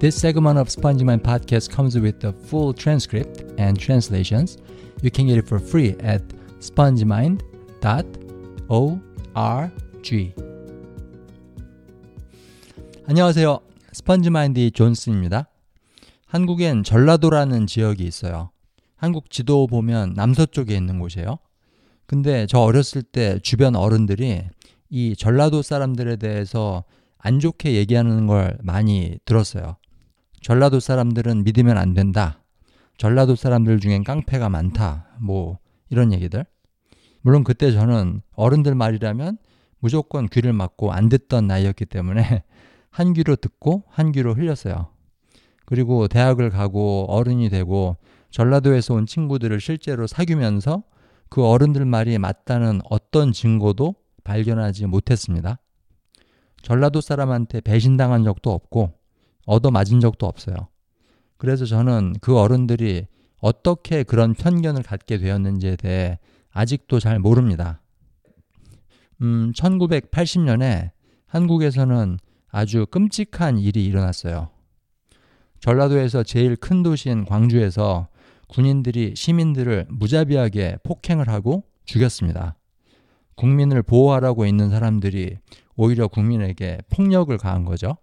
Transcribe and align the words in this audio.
This 0.00 0.16
segment 0.16 0.60
of 0.60 0.68
SpongeMind 0.68 1.22
podcast 1.22 1.74
comes 1.74 1.98
with 1.98 2.20
the 2.20 2.32
full 2.32 2.72
transcript 2.72 3.42
and 3.58 3.76
translations. 3.76 4.56
You 5.02 5.10
can 5.10 5.26
get 5.26 5.38
it 5.38 5.48
for 5.48 5.58
free 5.58 5.96
at 6.00 6.22
spongemind.org. 6.60 7.42
안녕하세요. 13.06 13.58
스펀지마인드 13.92 14.70
존슨입니다. 14.70 15.48
한국엔 16.26 16.84
전라도라는 16.84 17.66
지역이 17.66 18.04
있어요. 18.04 18.52
한국 18.94 19.30
지도 19.30 19.66
보면 19.66 20.12
남서쪽에 20.14 20.76
있는 20.76 21.00
곳이에요. 21.00 21.40
근데 22.06 22.46
저 22.46 22.60
어렸을 22.60 23.02
때 23.02 23.40
주변 23.40 23.74
어른들이 23.74 24.44
이 24.90 25.16
전라도 25.16 25.62
사람들에 25.62 26.14
대해서 26.16 26.84
안 27.18 27.40
좋게 27.40 27.74
얘기하는 27.74 28.28
걸 28.28 28.58
많이 28.62 29.18
들었어요. 29.24 29.77
전라도 30.40 30.80
사람들은 30.80 31.44
믿으면 31.44 31.78
안 31.78 31.94
된다. 31.94 32.42
전라도 32.96 33.36
사람들 33.36 33.80
중엔 33.80 34.04
깡패가 34.04 34.48
많다. 34.48 35.06
뭐 35.20 35.58
이런 35.88 36.12
얘기들. 36.12 36.44
물론 37.22 37.44
그때 37.44 37.72
저는 37.72 38.22
어른들 38.34 38.74
말이라면 38.74 39.38
무조건 39.80 40.28
귀를 40.28 40.52
막고 40.52 40.92
안 40.92 41.08
듣던 41.08 41.46
나이였기 41.46 41.86
때문에 41.86 42.42
한 42.90 43.12
귀로 43.12 43.36
듣고 43.36 43.84
한 43.88 44.12
귀로 44.12 44.34
흘렸어요. 44.34 44.88
그리고 45.64 46.08
대학을 46.08 46.50
가고 46.50 47.06
어른이 47.08 47.50
되고 47.50 47.96
전라도에서 48.30 48.94
온 48.94 49.06
친구들을 49.06 49.60
실제로 49.60 50.06
사귀면서 50.06 50.82
그 51.28 51.44
어른들 51.44 51.84
말이 51.84 52.16
맞다는 52.18 52.80
어떤 52.88 53.32
증거도 53.32 53.94
발견하지 54.24 54.86
못했습니다. 54.86 55.58
전라도 56.62 57.00
사람한테 57.00 57.60
배신당한 57.60 58.24
적도 58.24 58.50
없고 58.52 58.97
얻어 59.48 59.70
맞은 59.70 60.00
적도 60.00 60.26
없어요. 60.26 60.54
그래서 61.38 61.64
저는 61.64 62.16
그 62.20 62.38
어른들이 62.38 63.06
어떻게 63.40 64.02
그런 64.02 64.34
편견을 64.34 64.82
갖게 64.82 65.16
되었는지에 65.16 65.76
대해 65.76 66.18
아직도 66.50 67.00
잘 67.00 67.18
모릅니다. 67.18 67.80
음, 69.22 69.52
1980년에 69.56 70.90
한국에서는 71.26 72.18
아주 72.50 72.86
끔찍한 72.90 73.58
일이 73.58 73.86
일어났어요. 73.86 74.50
전라도에서 75.60 76.24
제일 76.24 76.54
큰 76.54 76.82
도시인 76.82 77.24
광주에서 77.24 78.08
군인들이 78.48 79.14
시민들을 79.16 79.86
무자비하게 79.88 80.76
폭행을 80.82 81.28
하고 81.28 81.64
죽였습니다. 81.86 82.56
국민을 83.34 83.82
보호하라고 83.82 84.44
있는 84.44 84.68
사람들이 84.68 85.38
오히려 85.74 86.06
국민에게 86.08 86.78
폭력을 86.90 87.36
가한 87.38 87.64
거죠. 87.64 87.96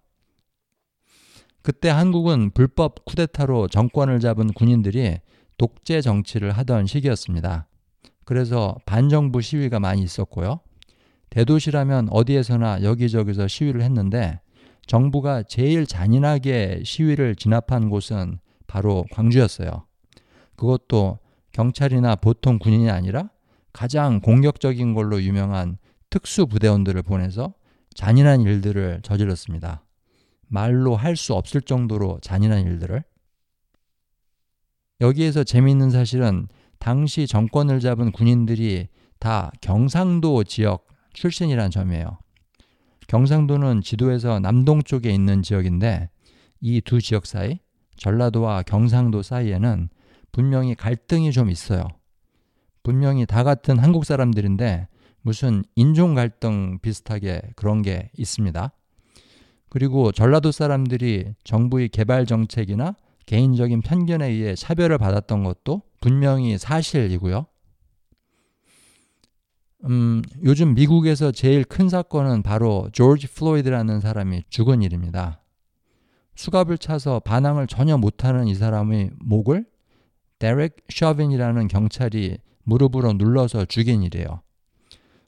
그때 1.66 1.90
한국은 1.90 2.52
불법 2.52 3.06
쿠데타로 3.06 3.70
정권을 3.70 4.20
잡은 4.20 4.54
군인들이 4.54 5.18
독재 5.58 6.02
정치를 6.02 6.52
하던 6.52 6.86
시기였습니다. 6.86 7.68
그래서 8.24 8.78
반정부 8.86 9.42
시위가 9.42 9.80
많이 9.80 10.04
있었고요. 10.04 10.60
대도시라면 11.32 12.10
어디에서나 12.12 12.84
여기저기서 12.84 13.48
시위를 13.48 13.82
했는데 13.82 14.40
정부가 14.86 15.42
제일 15.42 15.88
잔인하게 15.88 16.84
시위를 16.86 17.36
진압한 17.36 17.90
곳은 17.90 18.38
바로 18.68 19.04
광주였어요. 19.12 19.88
그것도 20.58 21.18
경찰이나 21.52 22.16
보통 22.16 22.60
군인이 22.60 22.92
아니라 22.92 23.32
가장 23.74 24.20
공격적인 24.22 24.94
걸로 24.94 25.20
유명한 25.24 25.80
특수부대원들을 26.12 27.02
보내서 27.02 27.56
잔인한 27.96 28.42
일들을 28.42 29.00
저질렀습니다. 29.02 29.85
말로 30.48 30.96
할 30.96 31.16
수 31.16 31.34
없을 31.34 31.62
정도로 31.62 32.20
잔인한 32.22 32.66
일들을. 32.66 33.04
여기에서 35.02 35.44
재미있는 35.44 35.90
사실은 35.90 36.48
당시 36.80 37.28
정권을 37.28 37.80
잡은 37.80 38.12
군인들이 38.12 38.88
다 39.20 39.52
경상도 39.62 40.44
지역 40.44 40.88
출신이란 41.14 41.72
점이에요. 41.72 42.18
경상도는 43.08 43.82
지도에서 43.82 44.40
남동쪽에 44.40 45.12
있는 45.12 45.42
지역인데 45.42 46.10
이 46.62 46.82
두 46.82 47.02
지역 47.02 47.26
사이, 47.26 47.60
전라도와 47.98 48.64
경상도 48.64 49.22
사이에는 49.22 49.90
분명히 50.32 50.76
갈등이 50.76 51.32
좀 51.32 51.50
있어요. 51.50 51.88
분명히 52.84 53.26
다 53.26 53.44
같은 53.44 53.80
한국 53.80 54.06
사람들인데 54.06 54.88
무슨 55.22 55.64
인종 55.76 56.14
갈등 56.14 56.80
비슷하게 56.80 57.42
그런 57.56 57.82
게 57.82 58.12
있습니다. 58.18 58.72
그리고 59.76 60.14
전라도 60.14 60.54
사람들이 60.54 61.34
정부의 61.44 61.90
개발 61.90 62.26
정책이나 62.26 62.96
개인적인 63.26 63.82
편견에 63.82 64.30
의해 64.30 64.56
차별을 64.56 64.98
받았던 64.98 65.44
것도 65.44 65.82
분명히 66.00 66.58
사실이고요. 66.58 67.46
음, 69.84 70.22
요즘 70.46 70.76
미국에서 70.76 71.34
제일 71.34 71.66
큰 71.66 71.90
사건은 71.90 72.42
바로 72.42 72.88
조지 72.94 73.28
플로이드라는 73.28 74.00
사람이 74.00 74.44
죽은 74.50 74.82
일입니다. 74.82 75.42
수갑을 76.36 76.78
차서 76.78 77.20
반항을 77.20 77.68
전혀 77.68 77.98
못하는 77.98 78.48
이 78.48 78.56
사람의 78.56 79.12
목을 79.20 79.66
데렉 80.40 80.78
셔빈이라는 80.88 81.68
경찰이 81.68 82.38
무릎으로 82.64 83.12
눌러서 83.12 83.66
죽인 83.66 84.04
일이에요. 84.04 84.45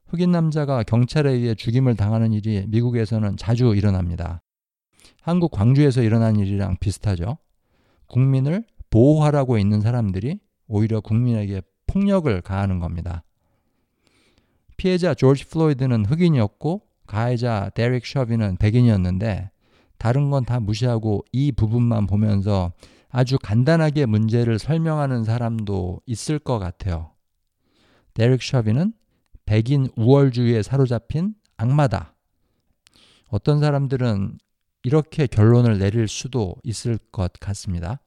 흑인 0.09 0.31
남자가 0.31 0.83
경찰에 0.83 1.31
의해 1.31 1.55
죽임을 1.55 1.95
당하는 1.95 2.33
일이 2.33 2.65
미국에서는 2.67 3.37
자주 3.37 3.75
일어납니다. 3.75 4.41
한국 5.21 5.51
광주에서 5.51 6.01
일어난 6.01 6.37
일이랑 6.37 6.77
비슷하죠. 6.79 7.37
국민을 8.07 8.63
보호하라고 8.89 9.57
있는 9.57 9.81
사람들이 9.81 10.39
오히려 10.67 11.01
국민에게 11.01 11.61
폭력을 11.87 12.41
가하는 12.41 12.79
겁니다. 12.79 13.23
피해자 14.77 15.13
조지 15.13 15.45
플로이드는 15.47 16.05
흑인이었고 16.05 16.81
가해자 17.05 17.71
데릭 17.73 18.05
셔빈은 18.05 18.57
백인이었는데 18.57 19.49
다른 19.97 20.29
건 20.29 20.45
다 20.45 20.59
무시하고 20.59 21.25
이 21.31 21.51
부분만 21.51 22.07
보면서 22.07 22.71
아주 23.09 23.37
간단하게 23.39 24.05
문제를 24.05 24.59
설명하는 24.59 25.23
사람도 25.23 26.01
있을 26.05 26.39
것 26.39 26.59
같아요. 26.59 27.11
데릭 28.13 28.43
셔비는 28.43 28.93
백인 29.47 29.87
우월주의에 29.95 30.61
사로잡힌 30.61 31.33
악마다. 31.55 32.13
어떤 33.29 33.59
사람들은 33.59 34.37
이렇게 34.83 35.25
결론을 35.25 35.79
내릴 35.79 36.07
수도 36.07 36.55
있을 36.63 36.99
것 37.11 37.31
같습니다. 37.39 38.01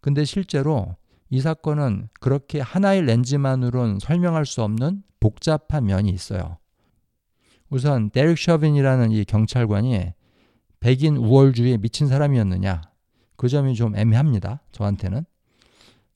근데 0.00 0.24
실제로 0.24 0.96
이 1.30 1.40
사건은 1.40 2.08
그렇게 2.20 2.60
하나의 2.60 3.02
렌즈만으론 3.02 3.98
설명할 4.00 4.44
수 4.44 4.62
없는 4.62 5.02
복잡한 5.18 5.86
면이 5.86 6.10
있어요. 6.10 6.58
우선 7.70 8.10
데릭 8.10 8.38
셔빈이라는 8.38 9.12
이 9.12 9.24
경찰관이 9.24 10.12
백인 10.78 11.16
우월주의에 11.16 11.78
미친 11.78 12.06
사람이었느냐 12.06 12.82
그 13.36 13.48
점이 13.48 13.74
좀 13.74 13.96
애매합니다. 13.96 14.62
저한테는 14.72 15.24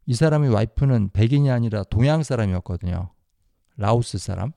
이 0.05 0.15
사람의 0.15 0.50
와이프는 0.50 1.11
백인이 1.15 1.50
아니라 1.50 1.83
동양 1.84 2.22
사람이었거든요. 2.22 3.11
라오스 3.78 4.19
사람. 4.19 4.53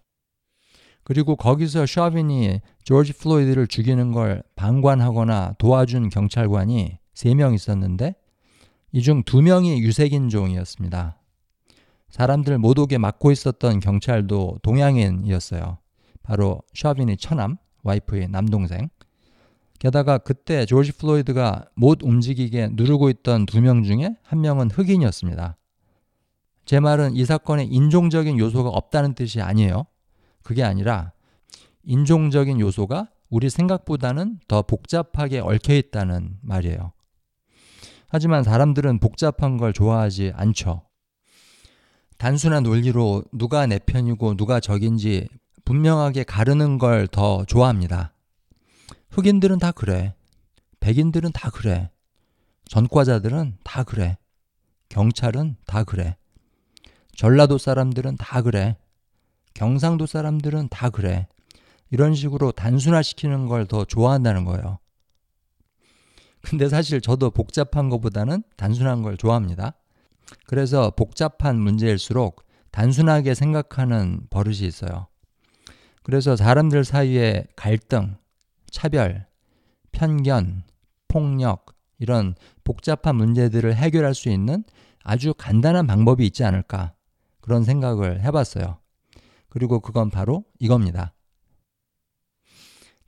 그리고 1.03 1.35
거기서 1.35 1.85
셔빈이 1.85 2.59
조지 2.83 3.13
플로이드를 3.13 3.67
죽이는 3.67 4.11
걸 4.11 4.43
방관하거나 4.55 5.55
도와준 5.57 6.09
경찰관이 6.09 6.97
3명 7.15 7.55
있었는데 7.55 8.15
이 8.93 9.01
중 9.01 9.23
2명이 9.23 9.79
유색인종이었습니다. 9.79 11.17
사람들 12.09 12.57
못 12.57 12.77
오게 12.77 12.97
막고 12.97 13.31
있었던 13.31 13.79
경찰도 13.79 14.57
동양인이었어요. 14.63 15.77
바로 16.23 16.61
셔빈이 16.73 17.15
처남, 17.17 17.57
와이프의 17.83 18.27
남동생. 18.27 18.89
게다가 19.79 20.17
그때 20.19 20.65
조지 20.65 20.91
플로이드가 20.91 21.65
못 21.75 22.03
움직이게 22.03 22.69
누르고 22.73 23.09
있던 23.09 23.45
두 23.47 23.61
명 23.61 23.81
중에 23.83 24.15
한 24.23 24.41
명은 24.41 24.69
흑인이었습니다. 24.71 25.57
제 26.65 26.79
말은 26.79 27.15
이 27.15 27.25
사건에 27.25 27.63
인종적인 27.63 28.37
요소가 28.39 28.69
없다는 28.69 29.13
뜻이 29.13 29.41
아니에요. 29.41 29.85
그게 30.43 30.63
아니라 30.63 31.11
인종적인 31.83 32.59
요소가 32.59 33.09
우리 33.29 33.49
생각보다는 33.49 34.39
더 34.47 34.61
복잡하게 34.61 35.39
얽혀 35.39 35.73
있다는 35.73 36.37
말이에요. 36.41 36.91
하지만 38.09 38.43
사람들은 38.43 38.99
복잡한 38.99 39.57
걸 39.57 39.71
좋아하지 39.73 40.33
않죠. 40.35 40.83
단순한 42.17 42.63
논리로 42.63 43.23
누가 43.31 43.65
내 43.65 43.79
편이고 43.79 44.35
누가 44.35 44.59
적인지 44.59 45.27
분명하게 45.65 46.23
가르는 46.23 46.77
걸 46.77 47.07
더 47.07 47.45
좋아합니다. 47.45 48.13
흑인들은 49.11 49.59
다 49.59 49.71
그래. 49.71 50.13
백인들은 50.79 51.31
다 51.31 51.49
그래. 51.49 51.89
전과자들은 52.65 53.57
다 53.63 53.83
그래. 53.83 54.17
경찰은 54.89 55.55
다 55.65 55.83
그래. 55.83 56.17
전라도 57.15 57.57
사람들은 57.57 58.17
다 58.17 58.41
그래. 58.41 58.77
경상도 59.53 60.05
사람들은 60.05 60.69
다 60.69 60.89
그래. 60.89 61.27
이런 61.89 62.15
식으로 62.15 62.51
단순화시키는 62.51 63.47
걸 63.47 63.65
더 63.67 63.85
좋아한다는 63.85 64.45
거예요. 64.45 64.79
근데 66.41 66.67
사실 66.69 67.01
저도 67.01 67.29
복잡한 67.29 67.89
것보다는 67.89 68.43
단순한 68.57 69.03
걸 69.03 69.17
좋아합니다. 69.17 69.75
그래서 70.47 70.91
복잡한 70.91 71.59
문제일수록 71.59 72.43
단순하게 72.71 73.35
생각하는 73.35 74.21
버릇이 74.29 74.59
있어요. 74.61 75.07
그래서 76.03 76.35
사람들 76.35 76.83
사이에 76.83 77.45
갈등, 77.55 78.15
차별, 78.71 79.27
편견, 79.91 80.63
폭력, 81.07 81.75
이런 81.99 82.33
복잡한 82.63 83.15
문제들을 83.17 83.75
해결할 83.75 84.15
수 84.15 84.29
있는 84.29 84.63
아주 85.03 85.33
간단한 85.37 85.85
방법이 85.85 86.25
있지 86.25 86.43
않을까 86.43 86.93
그런 87.41 87.63
생각을 87.63 88.21
해봤어요. 88.21 88.77
그리고 89.49 89.79
그건 89.79 90.09
바로 90.09 90.45
이겁니다. 90.59 91.13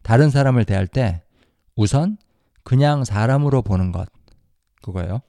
다른 0.01 0.29
사람을 0.29 0.65
대할 0.65 0.87
때 0.87 1.23
우선 1.75 2.17
그냥 2.63 3.03
사람으로 3.03 3.61
보는 3.61 3.91
것 3.91 4.09
그거예요. 4.81 5.21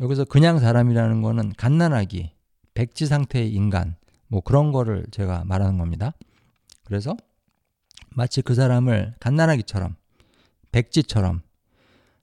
여기서 0.00 0.24
그냥 0.24 0.58
사람이라는 0.58 1.22
거는 1.22 1.52
갓난아기, 1.56 2.32
백지 2.74 3.06
상태의 3.06 3.52
인간 3.52 3.96
뭐 4.28 4.40
그런 4.40 4.72
거를 4.72 5.06
제가 5.10 5.44
말하는 5.44 5.78
겁니다. 5.78 6.12
그래서 6.84 7.16
마치 8.10 8.42
그 8.42 8.54
사람을 8.54 9.14
갓난아기처럼 9.20 9.96
백지처럼 10.72 11.42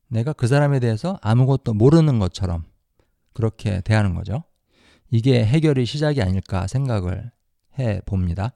내가 0.08 0.34
그 0.34 0.48
사람에 0.48 0.80
대해서 0.80 1.18
아무것도 1.22 1.74
모르는 1.74 2.20
것처럼 2.20 2.64
그렇게 3.34 3.82
대하는 3.82 4.14
거죠. 4.14 4.44
이게 5.14 5.46
해결의 5.46 5.86
시작이 5.86 6.24
아닐까 6.24 6.66
생각을 6.66 7.30
해 7.78 8.02
봅니다. 8.04 8.54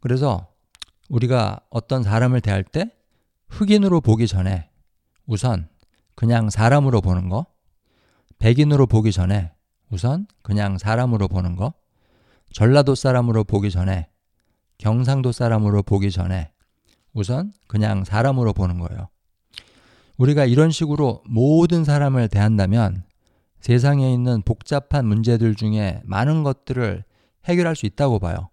그래서 0.00 0.48
우리가 1.08 1.60
어떤 1.70 2.02
사람을 2.02 2.40
대할 2.40 2.64
때 2.64 2.90
흑인으로 3.48 4.00
보기 4.00 4.26
전에 4.26 4.68
우선 5.26 5.68
그냥 6.16 6.50
사람으로 6.50 7.00
보는 7.00 7.28
거, 7.28 7.46
백인으로 8.40 8.86
보기 8.88 9.12
전에 9.12 9.52
우선 9.90 10.26
그냥 10.42 10.76
사람으로 10.76 11.28
보는 11.28 11.54
거, 11.54 11.72
전라도 12.52 12.96
사람으로 12.96 13.44
보기 13.44 13.70
전에 13.70 14.08
경상도 14.78 15.30
사람으로 15.30 15.84
보기 15.84 16.10
전에 16.10 16.50
우선 17.12 17.52
그냥 17.68 18.02
사람으로 18.02 18.54
보는 18.54 18.80
거예요. 18.80 19.08
우리가 20.16 20.46
이런 20.46 20.72
식으로 20.72 21.22
모든 21.26 21.84
사람을 21.84 22.26
대한다면 22.26 23.04
세상에 23.60 24.12
있는 24.12 24.42
복잡한 24.42 25.06
문제들 25.06 25.54
중에 25.54 26.00
많은 26.04 26.42
것들을 26.42 27.04
해결할 27.44 27.76
수 27.76 27.86
있다고 27.86 28.18
봐요. 28.18 28.50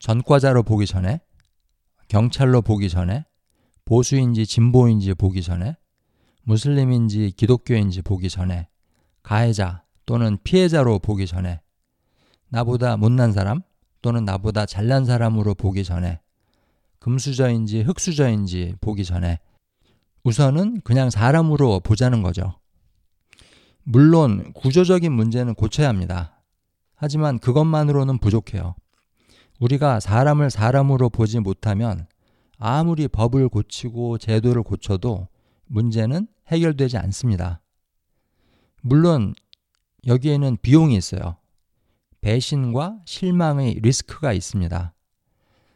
전과자로 0.00 0.62
보기 0.62 0.86
전에, 0.86 1.20
경찰로 2.08 2.62
보기 2.62 2.88
전에, 2.88 3.24
보수인지 3.84 4.46
진보인지 4.46 5.14
보기 5.14 5.42
전에, 5.42 5.76
무슬림인지 6.42 7.32
기독교인지 7.36 8.02
보기 8.02 8.28
전에, 8.28 8.68
가해자 9.22 9.82
또는 10.06 10.38
피해자로 10.44 10.98
보기 10.98 11.26
전에, 11.26 11.60
나보다 12.48 12.96
못난 12.96 13.32
사람 13.32 13.62
또는 14.02 14.24
나보다 14.24 14.66
잘난 14.66 15.04
사람으로 15.04 15.54
보기 15.54 15.84
전에, 15.84 16.20
금수저인지 16.98 17.82
흙수저인지 17.82 18.74
보기 18.80 19.04
전에, 19.04 19.40
우선은 20.22 20.82
그냥 20.82 21.10
사람으로 21.10 21.80
보자는 21.80 22.22
거죠. 22.22 22.58
물론 23.84 24.52
구조적인 24.54 25.12
문제는 25.12 25.54
고쳐야 25.54 25.88
합니다. 25.88 26.42
하지만 26.94 27.38
그것만으로는 27.38 28.18
부족해요. 28.18 28.74
우리가 29.60 30.00
사람을 30.00 30.50
사람으로 30.50 31.10
보지 31.10 31.40
못하면 31.40 32.06
아무리 32.58 33.08
법을 33.08 33.48
고치고 33.48 34.18
제도를 34.18 34.62
고쳐도 34.62 35.28
문제는 35.66 36.28
해결되지 36.48 36.96
않습니다. 36.98 37.60
물론 38.80 39.34
여기에는 40.06 40.58
비용이 40.62 40.96
있어요. 40.96 41.36
배신과 42.20 43.00
실망의 43.04 43.80
리스크가 43.82 44.32
있습니다. 44.32 44.94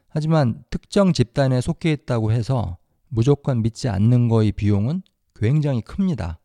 하지만 0.08 0.64
특정 0.70 1.12
집단에 1.12 1.60
속해 1.60 1.92
있다고 1.92 2.32
해서 2.32 2.78
무조건 3.08 3.62
믿지 3.62 3.88
않는 3.88 4.28
거의 4.28 4.52
비용은 4.52 5.02
굉장히 5.34 5.82
큽니다. 5.82 6.40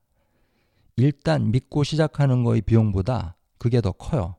일단 0.95 1.51
믿고 1.51 1.83
시작하는 1.83 2.43
거의 2.43 2.61
비용보다 2.61 3.35
그게 3.57 3.81
더 3.81 3.91
커요. 3.91 4.35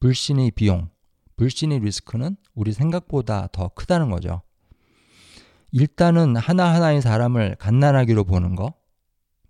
불신의 0.00 0.50
비용, 0.52 0.90
불신의 1.36 1.80
리스크는 1.80 2.36
우리 2.54 2.72
생각보다 2.72 3.48
더 3.52 3.68
크다는 3.68 4.10
거죠. 4.10 4.42
일단은 5.72 6.36
하나하나의 6.36 7.02
사람을 7.02 7.56
갓난아기로 7.58 8.24
보는 8.24 8.54
거, 8.54 8.74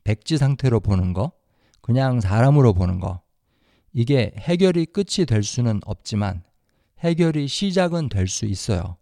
백지 0.04 0.38
상태로 0.38 0.80
보는 0.80 1.12
거, 1.12 1.32
그냥 1.80 2.20
사람으로 2.20 2.72
보는 2.72 3.00
거. 3.00 3.22
이게 3.92 4.32
해결이 4.38 4.86
끝이 4.86 5.26
될 5.26 5.42
수는 5.42 5.80
없지만 5.84 6.42
해결이 7.00 7.48
시작은 7.48 8.08
될 8.08 8.26
수 8.28 8.46
있어요. 8.46 8.96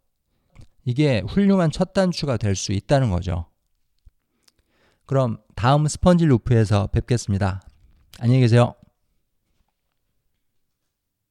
이게 0.85 1.23
훌륭한 1.29 1.71
첫 1.71 1.93
단추가 1.93 2.37
될 2.37 2.57
수 2.57 2.73
있다는 2.73 3.11
거죠. 3.11 3.47
그럼 5.07 5.39
다음 5.55 5.87
스펀지 5.87 6.27
루프에서 6.27 6.89
뵙겠습니다. 6.89 7.63
안녕히 8.21 8.41
계세요. 8.41 8.75